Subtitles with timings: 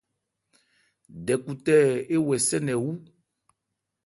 [1.25, 1.75] Dɛkhutɛ
[2.15, 2.91] éwɛsɛ́ nkɛ wú.